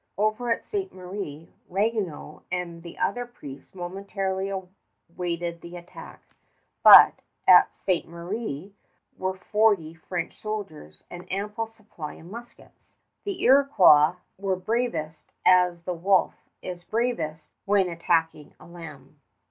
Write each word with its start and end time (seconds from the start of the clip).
Over 0.17 0.49
at 0.51 0.65
Ste. 0.65 0.91
Marie, 0.91 1.53
Ragueneau 1.69 2.41
and 2.51 2.81
the 2.81 2.97
other 2.97 3.23
priests 3.27 3.75
momentarily 3.75 4.49
awaited 4.49 5.61
the 5.61 5.75
attack; 5.77 6.23
but 6.81 7.21
at 7.47 7.75
Ste. 7.75 8.07
Marie 8.07 8.73
were 9.19 9.35
forty 9.37 9.93
French 9.93 10.39
soldiers 10.41 11.03
and 11.11 11.31
ample 11.31 11.67
supply 11.67 12.15
of 12.15 12.25
muskets. 12.25 12.95
The 13.25 13.43
Iroquois 13.43 14.15
was 14.39 14.63
bravest 14.63 15.33
as 15.45 15.83
the 15.83 15.93
wolf 15.93 16.33
is 16.63 16.83
bravest 16.83 17.51
when 17.65 17.87
attacking 17.87 18.55
a 18.59 18.65
lamb. 18.65 19.21